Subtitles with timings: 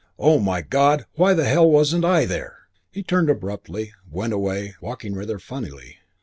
[0.17, 4.73] Oh, my God, why the hell wasn't I there?" He turned abruptly and went away,
[4.81, 5.97] walking rather funnily.